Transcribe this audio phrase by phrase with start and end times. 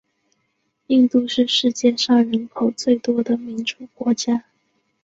[0.87, 4.45] 印度是世界上人口最多的民主国家。